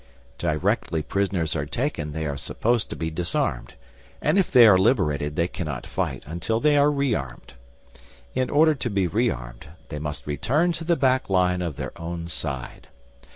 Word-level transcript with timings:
Directly 0.39 1.03
prisoners 1.03 1.55
are 1.55 1.67
taken 1.67 2.11
they 2.11 2.25
are 2.25 2.35
supposed 2.35 2.89
to 2.89 2.95
be 2.95 3.11
disarmed, 3.11 3.75
and 4.19 4.39
if 4.39 4.49
they 4.51 4.65
are 4.65 4.75
liberated 4.75 5.35
they 5.35 5.47
cannot 5.47 5.85
fight 5.85 6.23
until 6.25 6.59
they 6.59 6.75
are 6.75 6.89
rearmed. 6.89 7.53
In 8.33 8.49
order 8.49 8.73
to 8.73 8.89
be 8.89 9.05
rearmed 9.07 9.67
they 9.89 9.99
must 9.99 10.25
return 10.25 10.71
to 10.71 10.83
the 10.83 10.95
back 10.95 11.29
line 11.29 11.61
of 11.61 11.75
their 11.75 11.91
own 12.01 12.27
side. 12.29 12.87